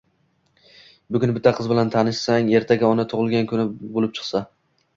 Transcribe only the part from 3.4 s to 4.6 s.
kuni bo'lib chiqsa..